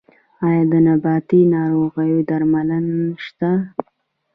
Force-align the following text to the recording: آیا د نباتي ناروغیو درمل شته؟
آیا 0.47 0.63
د 0.71 0.73
نباتي 0.85 1.41
ناروغیو 1.55 2.25
درمل 2.29 2.69
شته؟ 3.25 3.51